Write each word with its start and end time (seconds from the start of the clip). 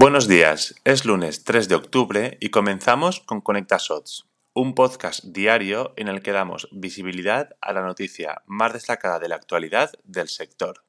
Buenos 0.00 0.28
días, 0.28 0.76
es 0.84 1.04
lunes 1.04 1.44
3 1.44 1.68
de 1.68 1.74
octubre 1.74 2.38
y 2.40 2.48
comenzamos 2.48 3.20
con 3.20 3.42
Conecta 3.42 3.76
Shots, 3.78 4.30
un 4.54 4.74
podcast 4.74 5.22
diario 5.24 5.92
en 5.98 6.08
el 6.08 6.22
que 6.22 6.32
damos 6.32 6.70
visibilidad 6.72 7.50
a 7.60 7.74
la 7.74 7.82
noticia 7.82 8.40
más 8.46 8.72
destacada 8.72 9.18
de 9.18 9.28
la 9.28 9.34
actualidad 9.34 9.90
del 10.04 10.28
sector. 10.28 10.86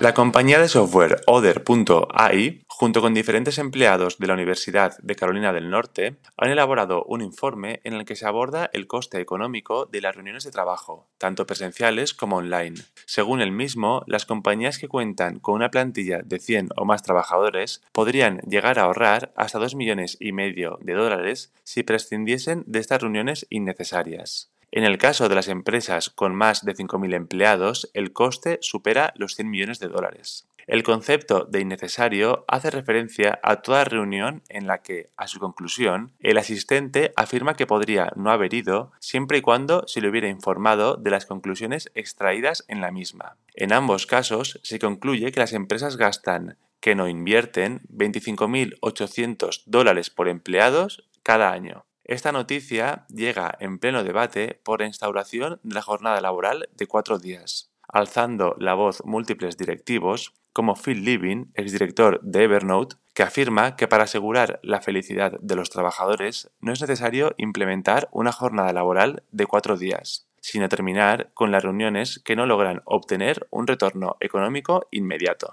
La 0.00 0.14
compañía 0.14 0.58
de 0.58 0.68
software 0.68 1.20
Other.ai, 1.26 2.64
junto 2.68 3.02
con 3.02 3.12
diferentes 3.12 3.58
empleados 3.58 4.16
de 4.18 4.28
la 4.28 4.32
Universidad 4.32 4.96
de 5.02 5.14
Carolina 5.14 5.52
del 5.52 5.68
Norte, 5.68 6.16
han 6.38 6.50
elaborado 6.50 7.04
un 7.04 7.20
informe 7.20 7.82
en 7.84 7.92
el 7.92 8.06
que 8.06 8.16
se 8.16 8.26
aborda 8.26 8.70
el 8.72 8.86
coste 8.86 9.20
económico 9.20 9.84
de 9.84 10.00
las 10.00 10.14
reuniones 10.14 10.44
de 10.44 10.52
trabajo, 10.52 11.06
tanto 11.18 11.46
presenciales 11.46 12.14
como 12.14 12.38
online. 12.38 12.80
Según 13.04 13.42
el 13.42 13.52
mismo, 13.52 14.02
las 14.06 14.24
compañías 14.24 14.78
que 14.78 14.88
cuentan 14.88 15.38
con 15.38 15.56
una 15.56 15.70
plantilla 15.70 16.22
de 16.24 16.38
100 16.38 16.70
o 16.78 16.86
más 16.86 17.02
trabajadores 17.02 17.82
podrían 17.92 18.38
llegar 18.48 18.78
a 18.78 18.84
ahorrar 18.84 19.34
hasta 19.36 19.58
2 19.58 19.74
millones 19.74 20.16
y 20.18 20.32
medio 20.32 20.78
de 20.80 20.94
dólares 20.94 21.52
si 21.62 21.82
prescindiesen 21.82 22.64
de 22.66 22.78
estas 22.78 23.02
reuniones 23.02 23.46
innecesarias. 23.50 24.50
En 24.72 24.84
el 24.84 24.98
caso 24.98 25.28
de 25.28 25.34
las 25.34 25.48
empresas 25.48 26.10
con 26.10 26.34
más 26.34 26.64
de 26.64 26.74
5.000 26.74 27.14
empleados, 27.14 27.90
el 27.92 28.12
coste 28.12 28.58
supera 28.60 29.12
los 29.16 29.34
100 29.34 29.50
millones 29.50 29.80
de 29.80 29.88
dólares. 29.88 30.46
El 30.68 30.84
concepto 30.84 31.46
de 31.46 31.60
innecesario 31.60 32.44
hace 32.46 32.70
referencia 32.70 33.40
a 33.42 33.56
toda 33.56 33.82
reunión 33.82 34.44
en 34.48 34.68
la 34.68 34.82
que, 34.82 35.10
a 35.16 35.26
su 35.26 35.40
conclusión, 35.40 36.12
el 36.20 36.38
asistente 36.38 37.12
afirma 37.16 37.56
que 37.56 37.66
podría 37.66 38.12
no 38.14 38.30
haber 38.30 38.54
ido 38.54 38.92
siempre 39.00 39.38
y 39.38 39.40
cuando 39.40 39.82
se 39.88 40.00
le 40.00 40.08
hubiera 40.08 40.28
informado 40.28 40.96
de 40.96 41.10
las 41.10 41.26
conclusiones 41.26 41.90
extraídas 41.96 42.64
en 42.68 42.80
la 42.80 42.92
misma. 42.92 43.36
En 43.54 43.72
ambos 43.72 44.06
casos, 44.06 44.60
se 44.62 44.78
concluye 44.78 45.32
que 45.32 45.40
las 45.40 45.54
empresas 45.54 45.96
gastan 45.96 46.56
que 46.78 46.94
no 46.94 47.08
invierten 47.08 47.80
25.800 47.92 49.62
dólares 49.66 50.10
por 50.10 50.28
empleados 50.28 51.08
cada 51.24 51.50
año. 51.50 51.84
Esta 52.10 52.32
noticia 52.32 53.06
llega 53.08 53.56
en 53.60 53.78
pleno 53.78 54.02
debate 54.02 54.60
por 54.64 54.80
la 54.80 54.88
instauración 54.88 55.60
de 55.62 55.76
la 55.76 55.80
jornada 55.80 56.20
laboral 56.20 56.68
de 56.76 56.88
cuatro 56.88 57.20
días, 57.20 57.70
alzando 57.86 58.56
la 58.58 58.74
voz 58.74 59.04
múltiples 59.04 59.56
directivos, 59.56 60.34
como 60.52 60.74
Phil 60.74 61.04
Living, 61.04 61.52
exdirector 61.54 62.20
de 62.22 62.42
Evernote, 62.42 62.96
que 63.14 63.22
afirma 63.22 63.76
que 63.76 63.86
para 63.86 64.02
asegurar 64.02 64.58
la 64.64 64.80
felicidad 64.80 65.38
de 65.40 65.54
los 65.54 65.70
trabajadores 65.70 66.50
no 66.58 66.72
es 66.72 66.80
necesario 66.80 67.32
implementar 67.36 68.08
una 68.10 68.32
jornada 68.32 68.72
laboral 68.72 69.22
de 69.30 69.46
cuatro 69.46 69.76
días, 69.76 70.26
sino 70.40 70.68
terminar 70.68 71.30
con 71.32 71.52
las 71.52 71.62
reuniones 71.62 72.20
que 72.24 72.34
no 72.34 72.44
logran 72.44 72.82
obtener 72.86 73.46
un 73.50 73.68
retorno 73.68 74.16
económico 74.18 74.88
inmediato. 74.90 75.52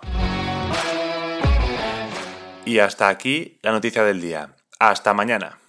Y 2.66 2.80
hasta 2.80 3.10
aquí 3.10 3.60
la 3.62 3.72
noticia 3.72 4.04
del 4.04 4.22
día. 4.22 4.56
Hasta 4.80 5.14
mañana. 5.14 5.60